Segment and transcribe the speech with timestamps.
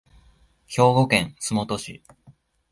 [0.67, 2.01] 兵庫県洲本市